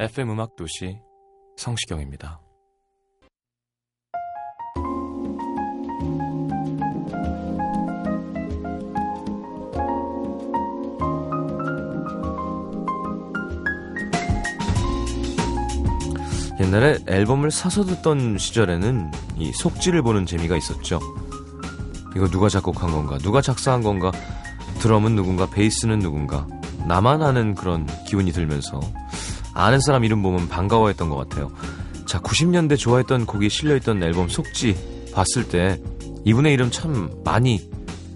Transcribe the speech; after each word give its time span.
FM 0.00 0.30
음악 0.30 0.54
도시 0.54 1.00
성시경입니다. 1.56 2.40
옛날에 16.60 16.98
앨범을 17.08 17.50
사서 17.50 17.82
듣던 17.82 18.38
시절에는 18.38 19.10
이 19.38 19.50
속지를 19.52 20.02
보는 20.02 20.26
재미가 20.26 20.56
있었죠. 20.56 21.00
이거 22.14 22.28
누가 22.28 22.48
작곡한 22.48 22.92
건가? 22.92 23.18
누가 23.18 23.40
작사한 23.40 23.82
건가? 23.82 24.12
드럼은 24.78 25.16
누군가? 25.16 25.46
베이스는 25.46 25.98
누군가? 25.98 26.46
나만 26.86 27.20
아는 27.20 27.56
그런 27.56 27.88
기분이 28.06 28.30
들면서 28.30 28.80
아는 29.54 29.80
사람 29.80 30.04
이름 30.04 30.22
보면 30.22 30.48
반가워했던 30.48 31.08
것 31.08 31.16
같아요. 31.16 31.50
자, 32.06 32.20
90년대 32.20 32.78
좋아했던 32.78 33.26
곡이 33.26 33.50
실려있던 33.50 34.02
앨범 34.02 34.28
속지 34.28 35.10
봤을 35.12 35.48
때 35.48 35.80
이분의 36.24 36.52
이름 36.52 36.70
참 36.70 37.10
많이 37.24 37.70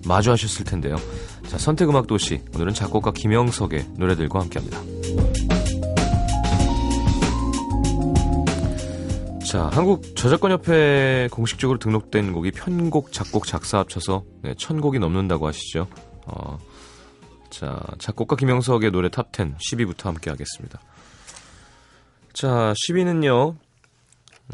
마주하셨을 0.06 0.64
텐데요. 0.64 0.96
자, 1.48 1.58
선택음악 1.58 2.06
도시 2.06 2.40
오늘은 2.54 2.74
작곡가 2.74 3.12
김영석의 3.12 3.86
노래들과 3.98 4.40
함께 4.40 4.58
합니다. 4.58 4.80
자, 9.52 9.68
한국 9.70 10.16
저작권협회에 10.16 11.28
공식적으로 11.30 11.78
등록된 11.78 12.32
곡이 12.32 12.52
편곡, 12.52 13.12
작곡, 13.12 13.46
작사 13.46 13.78
합쳐서 13.80 14.24
네, 14.40 14.54
천 14.56 14.80
곡이 14.80 14.98
넘는다고 14.98 15.46
하시죠. 15.46 15.88
어, 16.24 16.58
자, 17.50 17.78
작곡가 17.98 18.36
김영석의 18.36 18.90
노래 18.92 19.10
top 19.10 19.38
10 19.38 19.56
10위부터 19.58 20.04
함께 20.04 20.30
하겠습니다. 20.30 20.80
자, 22.32 22.72
10위는요. 22.88 23.56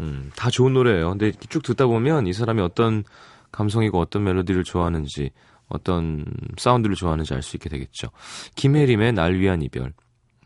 음, 0.00 0.30
다 0.36 0.50
좋은 0.50 0.72
노래예요. 0.72 1.10
근데 1.10 1.32
쭉 1.48 1.62
듣다 1.62 1.86
보면 1.86 2.26
이 2.26 2.32
사람이 2.32 2.60
어떤 2.60 3.04
감성이고 3.52 3.98
어떤 3.98 4.24
멜로디를 4.24 4.64
좋아하는지 4.64 5.30
어떤 5.68 6.24
사운드를 6.56 6.96
좋아하는지 6.96 7.34
알 7.34 7.42
수 7.42 7.56
있게 7.56 7.68
되겠죠. 7.68 8.08
김혜림의 8.54 9.12
날 9.12 9.34
위한 9.34 9.62
이별. 9.62 9.92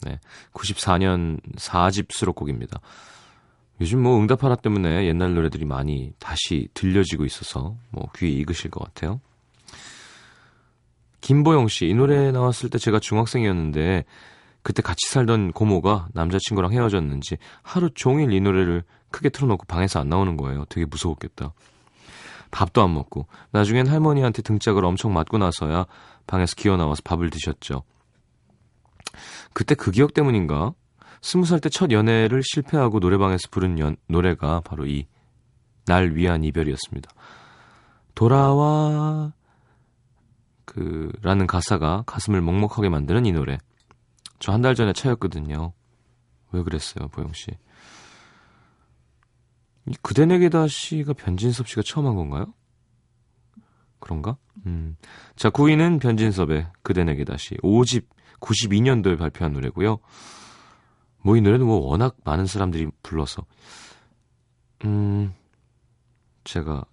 네, 0.03 0.19
94년 0.53 1.41
4집 1.57 2.13
수록곡입니다. 2.13 2.81
요즘 3.81 4.03
뭐 4.03 4.19
응답하라 4.19 4.57
때문에 4.57 5.07
옛날 5.07 5.35
노래들이 5.35 5.65
많이 5.65 6.13
다시 6.19 6.69
들려지고 6.75 7.25
있어서 7.25 7.77
뭐 7.91 8.09
귀에 8.17 8.31
익으실 8.31 8.71
것 8.71 8.85
같아요. 8.85 9.21
김보영 11.21 11.69
씨, 11.69 11.87
이 11.87 11.95
노래 11.95 12.33
나왔을 12.33 12.69
때 12.69 12.79
제가 12.79 12.99
중학생이었는데 12.99 14.05
그때 14.63 14.83
같이 14.83 15.09
살던 15.11 15.53
고모가 15.53 16.09
남자친구랑 16.13 16.73
헤어졌는지 16.73 17.37
하루 17.63 17.91
종일 17.91 18.33
이 18.33 18.41
노래를 18.41 18.85
크게 19.11 19.29
틀어놓고 19.29 19.67
방에서 19.67 20.01
안 20.01 20.09
나오는 20.09 20.37
거예요. 20.37 20.65
되게 20.69 20.87
무서웠겠다. 20.87 21.53
밥도 22.51 22.83
안 22.83 22.95
먹고 22.95 23.27
나중엔 23.51 23.87
할머니한테 23.87 24.43
등짝을 24.43 24.85
엄청 24.85 25.13
맞고 25.13 25.39
나서야 25.39 25.87
방에서 26.27 26.55
기어 26.55 26.77
나와서 26.77 27.03
밥을 27.05 27.31
드셨죠. 27.31 27.83
그때 29.53 29.75
그 29.75 29.91
기억 29.91 30.15
때문인가 30.15 30.75
스무 31.21 31.45
살 31.45 31.61
때 31.61 31.69
첫 31.69 31.91
연애를 31.93 32.43
실패하고 32.45 32.99
노래방에서 32.99 33.49
부른 33.51 33.79
연, 33.79 33.97
노래가 34.09 34.61
바로 34.61 34.87
이 34.87 35.07
날 35.87 36.15
위한 36.15 36.45
이별이었습니다. 36.45 37.11
돌아와 38.15 39.33
그 40.65 41.11
라는 41.23 41.47
가사가 41.47 42.05
가슴을 42.07 42.41
먹먹하게 42.41 42.89
만드는 42.89 43.27
이 43.27 43.33
노래. 43.33 43.59
저 44.43 44.53
한 44.53 44.61
달 44.63 44.75
전에 44.75 44.93
차였거든요. 44.93 45.73
왜 46.51 46.63
그랬어요, 46.65 47.09
보영 47.09 47.33
씨? 47.33 47.47
이 49.87 49.95
그대 50.03 50.27
내게 50.27 50.49
다시가 50.49 51.13
변진섭 51.13 51.69
씨가 51.69 51.83
처음 51.85 52.07
한 52.07 52.17
건가요? 52.17 52.53
그런가? 54.01 54.37
음. 54.67 54.97
자, 55.37 55.51
9위는 55.51 56.01
변진섭의 56.01 56.67
그대 56.83 57.05
내게 57.05 57.25
다시 57.25 57.55
5집 57.57 58.07
92년도에 58.41 59.17
발표한 59.19 59.53
노래고요. 59.53 59.99
뭐 61.25 61.37
이 61.37 61.41
노래는 61.41 61.65
뭐 61.65 61.79
워낙 61.87 62.17
많은 62.25 62.47
사람들이 62.47 62.89
불러서 63.05 63.47
음. 64.85 65.33
제가 66.43 66.85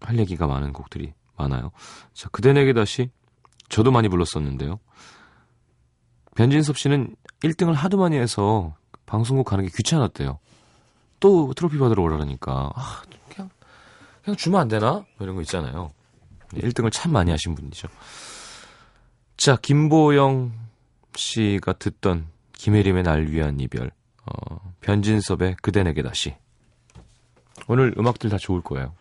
할 0.00 0.18
얘기가 0.18 0.46
많은 0.46 0.72
곡들이 0.72 1.12
많아요. 1.36 1.72
자, 2.14 2.30
그대 2.30 2.54
내게 2.54 2.72
다시 2.72 3.10
저도 3.68 3.90
많이 3.92 4.08
불렀었는데요. 4.08 4.80
변진섭 6.36 6.78
씨는 6.78 7.14
1등을 7.40 7.72
하도 7.74 7.98
많이 7.98 8.16
해서 8.16 8.74
방송국 9.06 9.44
가는 9.46 9.64
게 9.64 9.70
귀찮았대요. 9.74 10.38
또 11.18 11.52
트로피 11.54 11.78
받으러 11.78 12.02
오라니까 12.02 12.70
아, 12.74 13.02
그냥 13.28 13.50
그냥 14.24 14.36
주면 14.36 14.60
안 14.60 14.68
되나? 14.68 14.92
뭐 14.92 15.06
이런 15.20 15.34
거 15.34 15.42
있잖아요. 15.42 15.90
1등을 16.54 16.90
참 16.92 17.12
많이 17.12 17.30
하신 17.30 17.54
분이죠. 17.54 17.88
자, 19.36 19.56
김보영 19.56 20.52
씨가 21.16 21.74
듣던 21.74 22.26
김혜림의 22.52 23.02
날 23.04 23.26
위한 23.28 23.58
이별, 23.58 23.90
어, 24.26 24.72
변진섭의 24.80 25.56
그대 25.62 25.82
내게 25.82 26.02
다시. 26.02 26.34
오늘 27.66 27.94
음악들 27.96 28.30
다 28.30 28.36
좋을 28.36 28.60
거예요. 28.62 28.94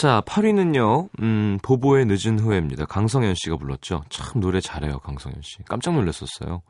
자, 0.00 0.22
8위는요, 0.22 1.10
음, 1.20 1.58
보보의 1.62 2.06
늦은 2.06 2.38
후회입니다. 2.38 2.86
강성현 2.86 3.34
씨가 3.34 3.58
불렀죠. 3.58 4.02
참 4.08 4.40
노래 4.40 4.58
잘해요, 4.58 4.98
강성현 5.00 5.42
씨. 5.42 5.62
깜짝 5.64 5.92
놀랐었어요. 5.92 6.62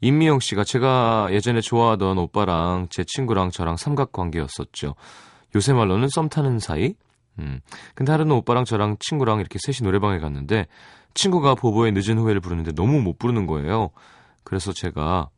임미영 0.00 0.40
씨가 0.40 0.64
제가 0.64 1.28
예전에 1.30 1.60
좋아하던 1.60 2.18
오빠랑 2.18 2.88
제 2.90 3.04
친구랑 3.04 3.52
저랑 3.52 3.76
삼각관계였었죠. 3.76 4.96
요새 5.54 5.72
말로는 5.72 6.08
썸 6.08 6.28
타는 6.28 6.58
사이? 6.58 6.94
음. 7.38 7.60
근데 7.94 8.10
하루는 8.10 8.34
오빠랑 8.38 8.64
저랑 8.64 8.96
친구랑 8.98 9.38
이렇게 9.38 9.60
셋이 9.64 9.86
노래방에 9.86 10.18
갔는데 10.18 10.66
친구가 11.14 11.54
보보의 11.54 11.92
늦은 11.92 12.18
후회를 12.18 12.40
부르는데 12.40 12.72
너무 12.72 13.00
못 13.02 13.20
부르는 13.20 13.46
거예요. 13.46 13.90
그래서 14.42 14.72
제가 14.72 15.28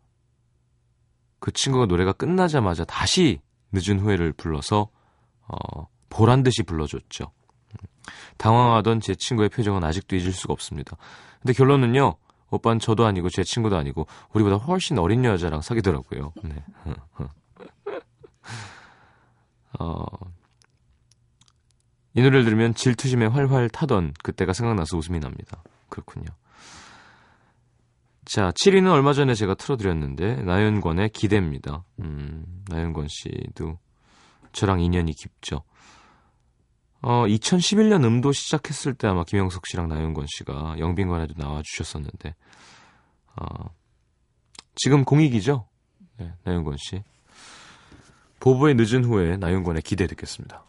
그 1.38 1.52
친구가 1.52 1.84
노래가 1.84 2.14
끝나자마자 2.14 2.86
다시 2.86 3.40
늦은 3.72 4.00
후회를 4.00 4.32
불러서 4.32 4.88
어, 5.48 5.88
보란 6.08 6.42
듯이 6.42 6.62
불러줬죠. 6.62 7.30
당황하던 8.38 9.00
제 9.00 9.14
친구의 9.14 9.48
표정은 9.48 9.82
아직도 9.84 10.16
잊을 10.16 10.32
수가 10.32 10.52
없습니다. 10.52 10.96
근데 11.40 11.52
결론은요. 11.52 12.16
오빠는 12.50 12.78
저도 12.78 13.04
아니고 13.04 13.28
제 13.28 13.42
친구도 13.42 13.76
아니고 13.76 14.06
우리보다 14.32 14.56
훨씬 14.56 14.98
어린 14.98 15.24
여자랑 15.24 15.62
사귀더라고요. 15.62 16.32
네. 16.44 16.54
어, 19.80 20.04
이 22.14 22.22
노래를 22.22 22.44
들으면 22.44 22.74
질투심에 22.74 23.26
활활 23.26 23.68
타던 23.68 24.14
그때가 24.22 24.52
생각나서 24.52 24.96
웃음이 24.96 25.20
납니다. 25.20 25.62
그렇군요. 25.88 26.26
자, 28.24 28.52
7위는 28.52 28.90
얼마 28.90 29.12
전에 29.12 29.34
제가 29.34 29.54
틀어드렸는데 29.54 30.42
나연권의 30.42 31.10
기대입니다. 31.10 31.84
음, 32.00 32.64
나연권 32.68 33.06
씨도 33.08 33.78
저랑 34.52 34.80
인연이 34.80 35.12
깊죠. 35.12 35.62
어, 37.02 37.26
2011년 37.26 38.04
음도 38.04 38.32
시작했을 38.32 38.94
때 38.94 39.06
아마 39.08 39.24
김영석 39.24 39.66
씨랑 39.66 39.88
나윤권 39.88 40.26
씨가 40.28 40.76
영빈관에도 40.78 41.34
나와주셨었는데, 41.36 42.34
어, 43.36 43.70
지금 44.74 45.04
공익이죠? 45.04 45.66
네, 46.18 46.32
나윤권 46.44 46.76
씨. 46.78 47.02
보보의 48.40 48.74
늦은 48.76 49.04
후에 49.04 49.36
나윤권의 49.36 49.82
기대 49.82 50.06
듣겠습니다. 50.06 50.64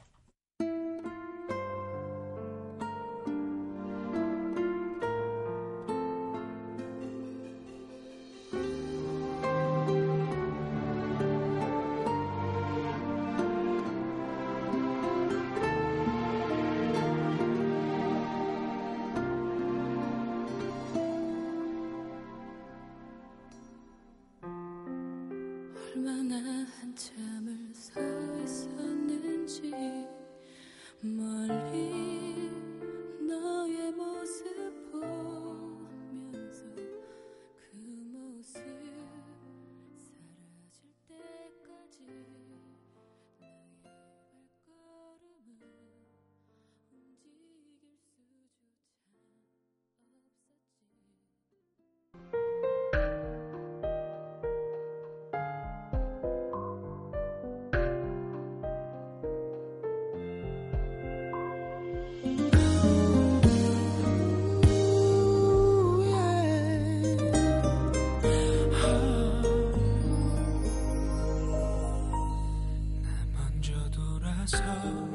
돌아 74.50 75.07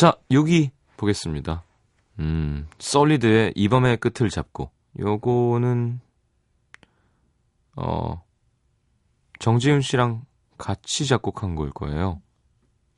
자, 0.00 0.16
여기 0.30 0.70
보겠습니다. 0.96 1.62
음, 2.20 2.66
솔리드의 2.78 3.52
이 3.54 3.68
밤의 3.68 3.98
끝을 3.98 4.30
잡고. 4.30 4.70
요거는, 4.98 6.00
어, 7.76 8.24
정지훈 9.40 9.82
씨랑 9.82 10.24
같이 10.56 11.04
작곡한 11.04 11.54
걸 11.54 11.68
거예요. 11.68 12.22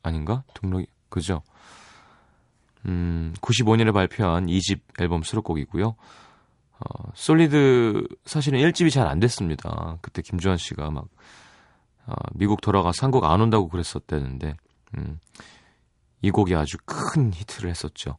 아닌가? 0.05 0.45
등록이, 0.55 0.87
그죠? 1.09 1.43
음, 2.87 3.35
95년에 3.41 3.93
발표한 3.93 4.47
2집 4.47 4.83
앨범 5.01 5.25
수록곡이고요. 5.25 5.89
어, 5.89 7.11
솔리드 7.15 8.07
사실은 8.27 8.61
1집이 8.61 8.93
잘 8.93 9.09
안 9.09 9.19
됐습니다. 9.19 9.99
그때 10.03 10.23
김주환 10.23 10.57
씨가 10.57 10.93
막 10.93 11.07
어, 12.07 12.15
미국 12.35 12.61
돌아가서 12.61 13.07
한국 13.07 13.25
안 13.25 13.41
온다고 13.41 13.67
그랬었대는데 13.67 14.55
음, 14.99 15.19
이 16.23 16.31
곡이 16.31 16.55
아주 16.55 16.79
큰 16.87 17.33
히트를 17.33 17.69
했었죠. 17.71 18.17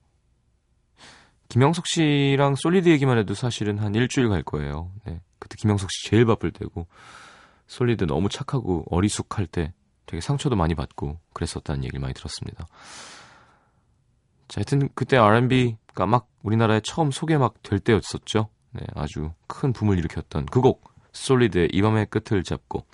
김영석 1.49 1.87
씨랑 1.87 2.55
솔리드 2.55 2.89
얘기만 2.89 3.17
해도 3.17 3.33
사실은 3.33 3.77
한 3.79 3.93
일주일 3.95 4.29
갈 4.29 4.43
거예요. 4.43 4.91
네, 5.05 5.21
그때 5.39 5.55
김영석 5.57 5.89
씨 5.91 6.09
제일 6.09 6.25
바쁠 6.25 6.51
때고 6.51 6.87
솔리드 7.67 8.05
너무 8.05 8.29
착하고 8.29 8.85
어리숙할 8.89 9.47
때 9.47 9.73
되게 10.05 10.19
상처도 10.19 10.55
많이 10.55 10.75
받고 10.75 11.19
그랬었다는 11.33 11.83
얘기를 11.83 11.99
많이 12.01 12.13
들었습니다. 12.13 12.65
자, 14.47 14.59
하여튼 14.59 14.89
그때 14.95 15.17
R&B가 15.17 16.05
막 16.05 16.27
우리나라에 16.43 16.81
처음 16.83 17.11
소개 17.11 17.37
막 17.37 17.61
될 17.63 17.79
때였었죠. 17.79 18.49
네, 18.71 18.85
아주 18.95 19.31
큰 19.47 19.71
붐을 19.73 19.97
일으켰던 19.99 20.47
그 20.47 20.61
곡 20.61 20.91
솔리드의 21.13 21.69
이 21.71 21.81
밤의 21.81 22.07
끝을 22.07 22.43
잡고 22.43 22.85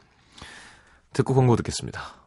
듣고 1.14 1.34
광고 1.34 1.56
듣겠습니다. 1.56 2.19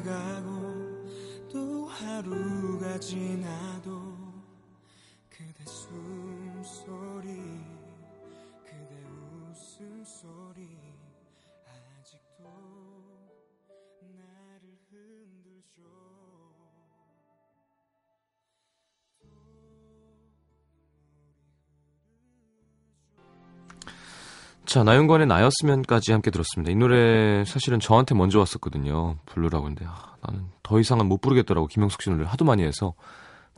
지나가고 0.00 0.50
또 1.52 1.86
하루가 1.86 2.98
지나도 2.98 3.99
자, 24.70 24.84
나윤관의 24.84 25.26
나였으면까지 25.26 26.12
함께 26.12 26.30
들었습니다. 26.30 26.70
이 26.70 26.76
노래 26.76 27.44
사실은 27.44 27.80
저한테 27.80 28.14
먼저 28.14 28.38
왔었거든요. 28.38 29.16
부르라고 29.26 29.66
했는데 29.66 29.84
아, 29.84 30.14
나는 30.24 30.46
더 30.62 30.78
이상은 30.78 31.06
못 31.06 31.20
부르겠더라고. 31.20 31.66
김영석 31.66 32.00
씨 32.00 32.08
노래를 32.08 32.30
하도 32.30 32.44
많이 32.44 32.62
해서 32.62 32.94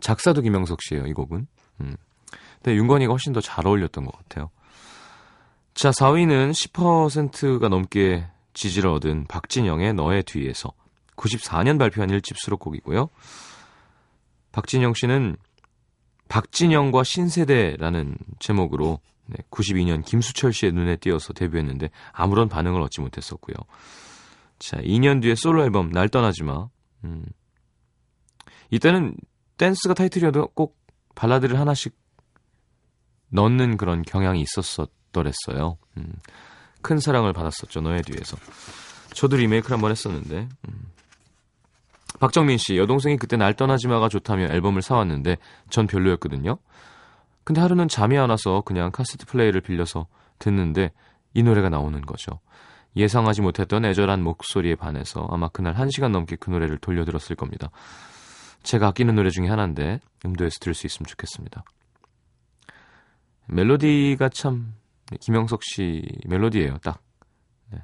작사도 0.00 0.40
김영석 0.40 0.78
씨예요. 0.80 1.06
이 1.06 1.12
곡은. 1.12 1.46
음. 1.82 1.96
근데 2.62 2.76
윤건이가 2.78 3.12
훨씬 3.12 3.34
더 3.34 3.42
잘 3.42 3.66
어울렸던 3.66 4.06
것 4.06 4.16
같아요. 4.16 4.48
자, 5.74 5.90
4위는 5.90 6.52
10%가 6.52 7.68
넘게 7.68 8.26
지지를 8.54 8.88
얻은 8.88 9.26
박진영의 9.26 9.92
너의 9.92 10.22
뒤에서 10.22 10.72
94년 11.16 11.78
발표한 11.78 12.08
1집 12.08 12.36
수록곡이고요. 12.38 13.10
박진영 14.52 14.94
씨는 14.94 15.36
박진영과 16.30 17.04
신세대라는 17.04 18.16
제목으로 18.38 19.00
네, 19.26 19.36
92년 19.50 20.04
김수철 20.04 20.52
씨의 20.52 20.72
눈에 20.72 20.96
띄어서 20.96 21.32
데뷔했는데 21.32 21.90
아무런 22.12 22.48
반응을 22.48 22.80
얻지 22.82 23.00
못했었고요. 23.00 23.56
자, 24.58 24.78
2년 24.78 25.22
뒤에 25.22 25.34
솔로 25.34 25.64
앨범 25.64 25.90
날 25.90 26.08
떠나지 26.08 26.44
마. 26.44 26.68
음. 27.04 27.24
이때는 28.70 29.16
댄스가 29.58 29.94
타이틀이어도 29.94 30.48
꼭 30.48 30.78
발라드를 31.14 31.58
하나씩 31.58 31.96
넣는 33.28 33.76
그런 33.76 34.02
경향이 34.02 34.40
있었었더랬어요. 34.40 35.78
음. 35.96 36.12
큰 36.80 36.98
사랑을 36.98 37.32
받았었죠. 37.32 37.80
너의 37.80 38.02
뒤에서. 38.02 38.36
저도 39.14 39.36
리메이크를 39.36 39.74
한번 39.74 39.90
했었는데. 39.90 40.48
음. 40.68 40.92
박정민 42.20 42.56
씨, 42.58 42.76
여동생이 42.76 43.16
그때 43.16 43.36
날 43.36 43.54
떠나지 43.54 43.88
마가 43.88 44.08
좋다며 44.08 44.44
앨범을 44.44 44.82
사왔는데 44.82 45.38
전 45.70 45.86
별로였거든요. 45.86 46.58
근데 47.44 47.60
하루는 47.60 47.88
잠이 47.88 48.18
안 48.18 48.30
와서 48.30 48.62
그냥 48.64 48.90
카세트 48.90 49.26
플레이를 49.26 49.60
빌려서 49.60 50.06
듣는데 50.38 50.92
이 51.34 51.42
노래가 51.42 51.68
나오는 51.68 52.00
거죠. 52.02 52.40
예상하지 52.96 53.40
못했던 53.40 53.84
애절한 53.84 54.22
목소리에 54.22 54.74
반해서 54.74 55.26
아마 55.30 55.48
그날 55.48 55.74
한 55.74 55.90
시간 55.90 56.12
넘게 56.12 56.36
그 56.36 56.50
노래를 56.50 56.78
돌려들었을 56.78 57.36
겁니다. 57.36 57.70
제가 58.62 58.88
아끼는 58.88 59.14
노래 59.14 59.30
중에 59.30 59.48
하나인데 59.48 60.00
음도에서 60.24 60.58
들을 60.60 60.74
수 60.74 60.86
있으면 60.86 61.06
좋겠습니다. 61.06 61.64
멜로디가 63.46 64.28
참 64.28 64.74
김영석 65.20 65.62
씨 65.64 66.02
멜로디예요. 66.26 66.78
딱. 66.78 67.02
네. 67.70 67.80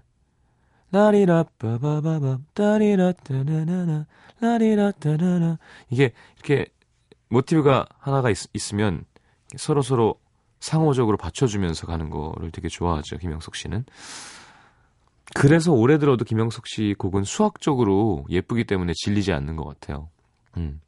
라리라 0.92 1.44
빠바바밤 1.58 2.46
따리라 2.54 3.12
따나나나 3.12 4.06
라리라 4.40 4.92
따나나 4.92 5.58
이게 5.90 6.12
이렇게 6.36 6.66
모티브가 7.28 7.86
하나가 7.98 8.30
있, 8.30 8.36
있으면 8.54 9.04
서로 9.56 9.82
서로 9.82 10.20
상호적으로 10.60 11.16
받쳐주면서 11.16 11.86
가는 11.86 12.10
거를 12.10 12.50
되게 12.50 12.68
좋아하죠 12.68 13.18
김영석 13.18 13.56
씨는. 13.56 13.84
그래서 15.34 15.72
올해 15.72 15.98
들어도 15.98 16.24
김영석 16.24 16.66
씨 16.66 16.94
곡은 16.98 17.24
수학적으로 17.24 18.24
예쁘기 18.30 18.64
때문에 18.64 18.92
질리지 18.94 19.32
않는 19.32 19.56
것 19.56 19.64
같아요. 19.64 20.08
음. 20.56 20.80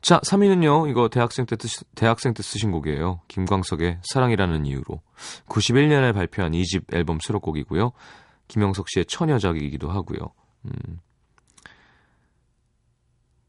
자, 0.00 0.20
3위는요, 0.20 0.90
이거 0.90 1.08
대학생 1.08 1.46
때, 1.46 1.56
쓰, 1.66 1.84
대학생 1.94 2.34
때 2.34 2.42
쓰신 2.42 2.70
곡이에요. 2.72 3.22
김광석의 3.28 4.00
사랑이라는 4.02 4.66
이유로. 4.66 5.00
91년에 5.48 6.12
발표한 6.12 6.52
2집 6.52 6.94
앨범 6.94 7.18
수록곡이고요. 7.20 7.92
김영석 8.48 8.90
씨의 8.90 9.06
처녀작이기도 9.06 9.88
하고요. 9.88 10.32
음. 10.66 11.00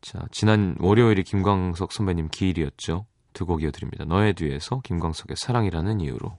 자, 0.06 0.28
지난 0.30 0.76
월요일이 0.80 1.24
김광석 1.24 1.92
선배님 1.92 2.28
기일이었죠. 2.32 3.08
두 3.34 3.46
곡 3.48 3.64
이어드립니다. 3.64 4.06
너의 4.06 4.36
뒤에서 4.36 4.80
김광석의 4.82 5.36
사랑이라는 5.36 6.00
이유로. 6.00 6.38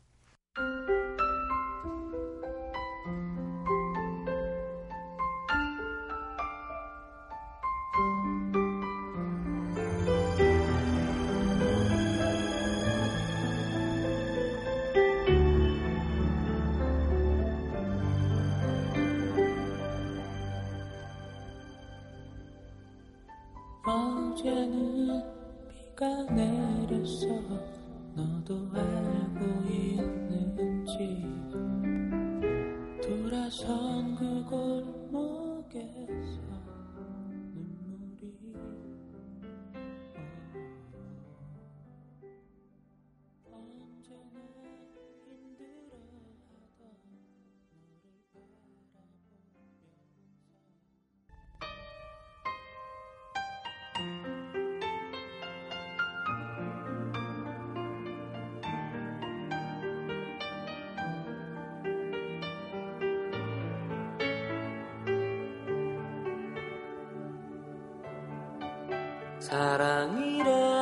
사랑이라 69.47 70.75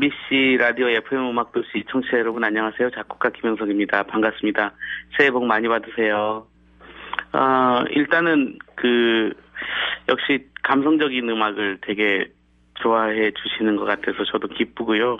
MBC 0.00 0.56
라디오 0.58 0.88
FM 0.88 1.28
음악도시 1.28 1.84
청취자 1.90 2.18
여러분 2.18 2.42
안녕하세요. 2.42 2.90
작곡가 2.92 3.28
김영석입니다. 3.28 4.04
반갑습니다. 4.04 4.72
새해 5.18 5.30
복 5.30 5.44
많이 5.44 5.68
받으세요. 5.68 6.46
어, 7.34 7.84
일단은 7.90 8.58
그 8.76 9.34
역시 10.08 10.46
감성적인 10.62 11.28
음악을 11.28 11.80
되게 11.82 12.32
좋아해 12.76 13.30
주시는 13.32 13.76
것 13.76 13.84
같아서 13.84 14.24
저도 14.24 14.48
기쁘고요. 14.48 15.18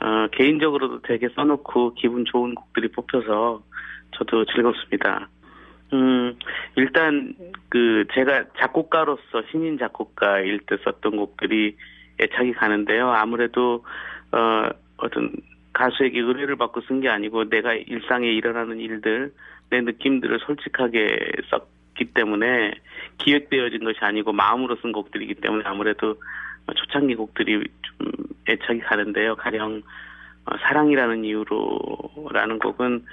어, 0.00 0.26
개인적으로도 0.32 1.02
되게 1.02 1.28
써놓고 1.36 1.94
기분 1.94 2.24
좋은 2.24 2.56
곡들이 2.56 2.88
뽑혀서 2.88 3.62
저도 4.16 4.46
즐겁습니다. 4.46 5.28
음, 5.92 6.36
일단 6.74 7.34
그 7.68 8.04
제가 8.14 8.46
작곡가로서 8.58 9.44
신인 9.52 9.78
작곡가일 9.78 10.58
때 10.66 10.76
썼던 10.82 11.16
곡들이 11.16 11.76
애착이 12.20 12.52
가는데요. 12.52 13.10
아무래도 13.10 13.84
어 14.32 14.68
어떤 14.98 15.32
가수에게 15.72 16.20
의뢰를 16.20 16.56
받고 16.56 16.80
쓴 16.82 17.00
게 17.00 17.08
아니고 17.08 17.48
내가 17.48 17.74
일상에 17.74 18.28
일어나는 18.28 18.80
일들, 18.80 19.32
내 19.70 19.80
느낌들을 19.80 20.40
솔직하게 20.40 21.30
썼기 21.50 22.12
때문에 22.14 22.72
기획되어진 23.18 23.84
것이 23.84 23.98
아니고 24.00 24.32
마음으로 24.32 24.76
쓴 24.76 24.92
곡들이기 24.92 25.36
때문에 25.36 25.64
아무래도 25.66 26.16
초창기 26.74 27.14
곡들이 27.14 27.64
좀 27.82 28.12
애착이 28.48 28.80
가는데요. 28.80 29.36
가령 29.36 29.82
어, 30.46 30.56
사랑이라는 30.62 31.24
이유로라는 31.24 32.58
곡은 32.58 33.04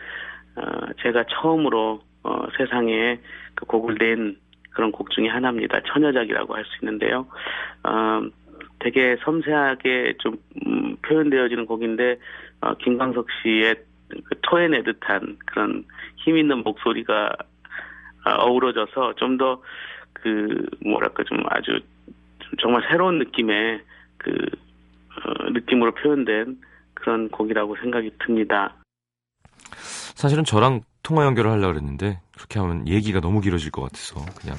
어, 0.56 0.62
제가 1.02 1.26
처음으로 1.30 2.02
어, 2.24 2.48
세상에 2.58 3.20
그 3.54 3.66
곡을 3.66 3.96
낸 3.96 4.38
그런 4.72 4.92
곡 4.92 5.12
중에 5.12 5.28
하나입니다. 5.28 5.82
처녀작이라고 5.88 6.56
할 6.56 6.66
수 6.66 6.72
있는데요. 6.82 7.28
어, 7.84 8.22
되게 8.86 9.18
섬세하게 9.26 10.16
좀 10.20 10.38
음, 10.66 10.96
표현되어지는 11.02 11.66
곡인데 11.66 12.20
어, 12.62 12.76
김광석 12.76 13.26
씨의 13.42 13.76
그 14.10 14.40
토해내듯한 14.44 15.38
그런 15.46 15.84
힘 16.18 16.38
있는 16.38 16.64
목소리가 16.64 17.34
어, 18.26 18.32
어우러져서 18.46 19.16
좀 19.16 19.38
더 19.38 19.62
그 20.26 20.66
뭐랄까 20.84 21.24
좀 21.24 21.38
아주 21.50 21.80
좀 22.40 22.52
정말 22.60 22.82
새로운 22.90 23.20
느낌의 23.20 23.80
그 24.18 24.32
어, 24.32 25.50
느낌으로 25.52 25.94
표현된 25.94 26.60
그런 26.96 27.30
곡이라고 27.30 27.76
생각이 27.76 28.10
듭니다. 28.26 28.76
사실은 30.16 30.44
저랑 30.44 30.82
통화 31.04 31.26
연결을 31.26 31.52
하려고 31.52 31.74
그랬는데 31.74 32.20
그렇게 32.36 32.60
하면 32.60 32.88
얘기가 32.88 33.20
너무 33.20 33.40
길어질 33.40 33.70
것 33.70 33.84
같아서 33.84 34.16
그냥 34.42 34.58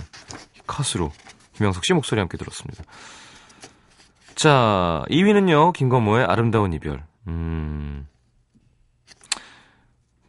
카스로 0.68 1.11
김영석 1.54 1.85
씨 1.85 1.92
목소리 1.95 2.21
함께 2.21 2.37
들었습니다. 2.37 2.85
자, 4.37 5.02
2위는요. 5.09 5.73
김건모의 5.73 6.26
아름다운 6.26 6.75
이별. 6.75 7.02
음. 7.26 8.07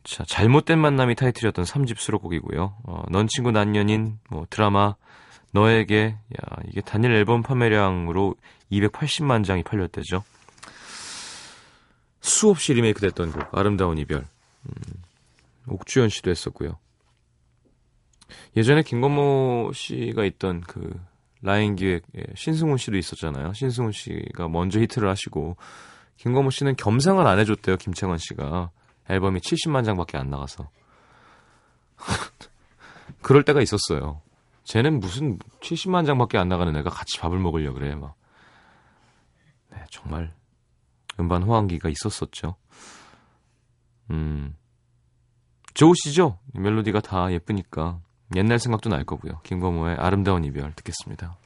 자, 0.06 0.24
잘못된 0.26 0.80
만남이 0.80 1.16
타이틀이었던 1.16 1.66
3집 1.66 1.98
수록곡이고요. 1.98 2.78
어, 2.84 3.04
넌 3.12 3.28
친구 3.28 3.52
난 3.52 3.76
연인, 3.76 4.18
뭐 4.30 4.48
드라마 4.50 4.96
너에게 5.52 6.16
야, 6.16 6.58
이게 6.70 6.80
단일 6.80 7.12
앨범 7.12 7.44
판매량으로 7.44 8.36
280만 8.72 9.44
장이 9.44 9.64
팔렸대죠. 9.64 10.24
수없이 12.22 12.74
리메이크 12.76 13.02
됐던 13.02 13.34
곡 13.34 13.58
아름다운 13.58 13.98
이별. 13.98 14.26
음, 14.64 15.04
옥주현 15.68 16.08
씨도 16.08 16.32
했었고요. 16.32 16.78
예전에 18.56 18.84
김건모 18.84 19.72
씨가 19.74 20.24
있던 20.24 20.62
그 20.62 20.98
라인 21.42 21.76
기획 21.76 22.04
에 22.16 22.24
신승훈 22.36 22.78
씨도 22.78 22.98
있었잖아요. 22.98 23.54
신승훈 23.54 23.92
씨가 23.92 24.48
먼저 24.48 24.80
히트를 24.80 25.10
하시고 25.10 25.58
김건모 26.18 26.50
씨는 26.50 26.76
겸상을 26.76 27.26
안 27.26 27.40
해줬대요. 27.40 27.78
김창완 27.78 28.18
씨가 28.18 28.72
앨범이 29.10 29.40
70만 29.40 29.86
장밖에 29.86 30.18
안 30.18 30.30
나가서 30.30 30.70
그럴 33.22 33.44
때가 33.44 33.62
있었어요. 33.62 34.22
쟤는 34.64 35.00
무슨 35.00 35.38
70만 35.62 36.06
장밖에 36.06 36.38
안 36.38 36.50
나가는 36.50 36.76
애가 36.76 36.90
같이 36.90 37.20
밥을 37.20 37.40
먹으려 37.40 37.74
그래 37.74 37.96
막. 37.96 38.16
네, 39.72 39.78
정말 39.90 40.34
음반 41.20 41.44
호황기가 41.44 41.90
있었었죠. 41.90 42.56
음. 44.12 44.56
좋으시죠? 45.74 46.40
멜로디가 46.54 47.02
다 47.02 47.32
예쁘니까 47.32 48.02
옛날 48.36 48.60
생각도 48.60 48.90
날 48.90 49.06
거고요. 49.06 49.40
김건모의 49.44 49.96
아름다운 49.98 50.44
이별 50.44 50.74
듣겠습니다. 50.74 51.38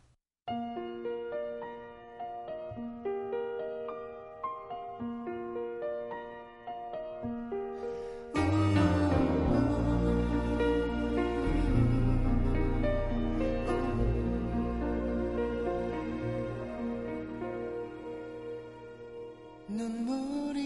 눈물이 19.68 20.60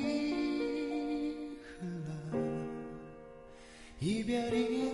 흘러 1.62 2.13
이별인 4.00 4.85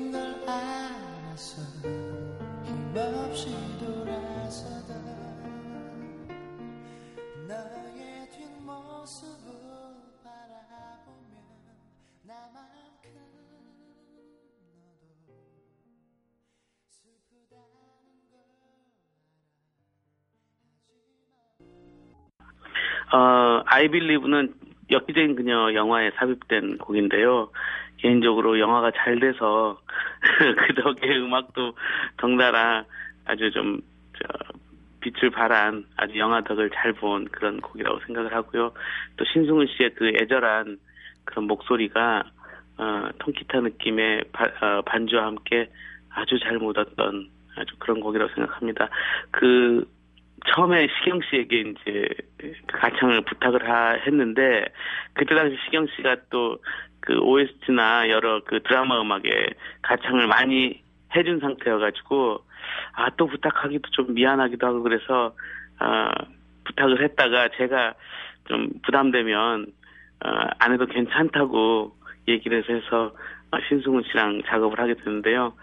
어, 23.14 23.62
I 23.66 23.88
Believe는 23.90 24.54
엽기적인 24.90 25.36
그녀 25.36 25.74
영화에 25.74 26.12
삽입된 26.12 26.78
곡인데요. 26.78 27.50
개인적으로 27.98 28.60
영화가 28.60 28.92
잘 28.92 29.20
돼서 29.20 29.80
그 30.68 30.74
덕에 30.82 31.18
음악도 31.18 31.74
덩달아 32.18 32.86
아주 33.26 33.52
좀 33.52 33.80
저, 34.20 34.28
빛을 35.02 35.30
발한 35.32 35.86
아주 35.98 36.18
영화 36.18 36.42
덕을 36.42 36.70
잘 36.72 36.94
본 36.94 37.26
그런 37.26 37.60
곡이라고 37.62 38.00
생각을 38.06 38.34
하고요. 38.34 38.72
또 39.18 39.26
신승훈 39.26 39.68
씨의 39.68 39.94
그 39.96 40.12
애절한 40.22 40.78
그런 41.26 41.46
목소리가 41.48 42.24
어, 42.78 43.10
통기타 43.20 43.62
느낌의 43.62 44.24
바- 44.32 44.52
어, 44.62 44.82
반주와 44.84 45.26
함께 45.26 45.70
아주 46.10 46.40
잘 46.40 46.58
묻었던 46.58 47.30
아주 47.56 47.76
그런 47.80 48.00
곡이라고 48.00 48.34
생각합니다. 48.34 48.90
그 49.32 49.86
처음에 50.48 50.88
시경 50.98 51.20
씨에게 51.30 51.60
이제 51.60 52.08
그 52.38 52.54
가창을 52.68 53.22
부탁을 53.22 53.70
하, 53.70 53.92
했는데 54.06 54.66
그때 55.14 55.36
당시 55.36 55.58
시경 55.66 55.88
씨가 55.96 56.18
또 56.30 56.60
그 57.02 57.18
OST나 57.20 58.10
여러 58.10 58.42
그 58.44 58.62
드라마 58.64 59.02
음악에 59.02 59.30
가창을 59.82 60.28
많이 60.28 60.82
해준 61.16 61.40
상태여가지고 61.40 62.44
아 62.94 63.10
또 63.18 63.28
부탁하기도 63.28 63.90
좀 63.92 64.14
미안하기도 64.14 64.66
하고 64.66 64.84
그래서 64.84 65.36
아 65.80 66.12
부탁을 66.64 67.04
했다가 67.04 67.50
제가 67.58 67.96
좀 68.48 68.70
부담되면 68.84 69.66
어, 70.24 70.30
안 70.60 70.74
해도 70.74 70.86
괜찮다고 70.86 71.96
얘기를 72.28 72.64
해서 72.70 73.14
어, 73.52 73.58
신승훈 73.68 74.04
씨랑 74.04 74.44
작업을 74.46 74.80
하게 74.80 74.94
됐는데요. 74.94 75.54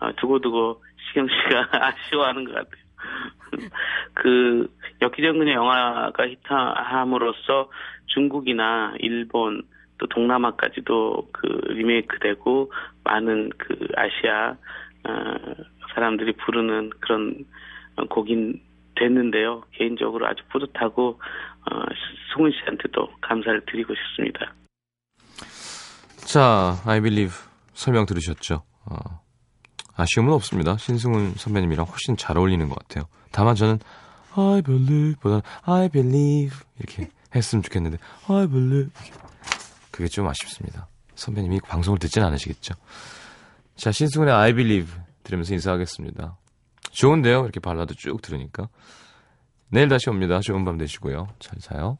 어, 0.00 0.12
두고두고 0.16 0.82
시경 1.08 1.28
씨가 1.28 1.68
아쉬워하는 1.86 2.44
것 2.44 2.54
같아요. 2.54 2.85
그 4.14 4.68
그녀 5.12 5.52
영화가 5.52 6.26
히트함으로써 6.26 7.70
중국이나 8.06 8.94
일본 9.00 9.62
또 9.98 10.06
동남아까지도 10.06 11.28
그 11.32 11.46
리메이크되고 11.68 12.72
많은 13.04 13.50
그 13.56 13.88
아시아 13.96 14.50
어, 14.50 15.54
사람들이 15.94 16.32
부르는 16.32 16.90
그런 17.00 17.44
어, 17.96 18.04
곡인 18.06 18.60
됐는데요. 18.96 19.62
개인적으로 19.72 20.26
아주 20.26 20.42
뿌듯하고 20.50 21.20
어, 21.70 21.82
승훈 22.32 22.52
씨한테도 22.52 23.08
감사를 23.20 23.62
드리고 23.66 23.94
싶습니다. 23.94 24.52
자, 26.26 26.74
I 26.86 27.00
Believe 27.00 27.34
설명 27.72 28.06
들으셨죠? 28.06 28.62
어, 28.90 29.15
아쉬움은 29.96 30.32
없습니다. 30.34 30.76
신승훈 30.76 31.34
선배님이랑 31.36 31.86
훨씬 31.86 32.16
잘 32.16 32.36
어울리는 32.38 32.68
것 32.68 32.78
같아요. 32.78 33.06
다만 33.32 33.54
저는 33.54 33.78
I 34.34 34.62
Believe 34.62 35.14
보다 35.14 35.40
I 35.62 35.88
Believe 35.88 36.56
이렇게 36.78 37.10
했으면 37.34 37.62
좋겠는데 37.62 37.98
I 38.28 38.46
Believe 38.46 38.90
그게 39.90 40.08
좀 40.08 40.28
아쉽습니다. 40.28 40.88
선배님이 41.14 41.60
방송을 41.60 41.98
듣진 41.98 42.22
않으시겠죠? 42.22 42.74
자, 43.76 43.90
신승훈의 43.90 44.34
I 44.34 44.54
Believe 44.54 44.92
들으면서 45.22 45.54
인사하겠습니다. 45.54 46.36
좋은데요? 46.90 47.42
이렇게 47.42 47.60
발라드 47.60 47.94
쭉 47.94 48.20
들으니까. 48.22 48.68
내일 49.68 49.88
다시 49.88 50.08
옵니다. 50.10 50.40
좋은 50.40 50.64
밤 50.64 50.78
되시고요. 50.78 51.28
잘 51.38 51.58
자요. 51.58 51.98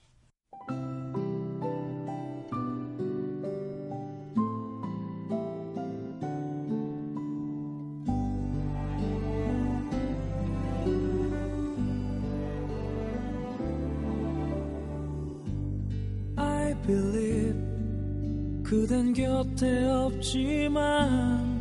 Believe 16.85 17.55
그댄 18.63 19.13
곁에 19.13 19.85
없지만 19.87 21.61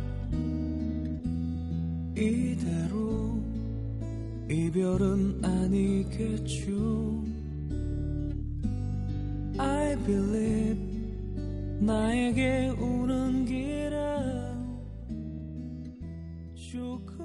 이대로 2.16 3.40
이별은 4.50 5.44
아니겠죠. 5.44 7.24
I 9.58 9.96
believe 10.04 10.78
나에게 11.80 12.74
오는 12.80 13.44
길은 13.44 13.96
조금 16.54 17.15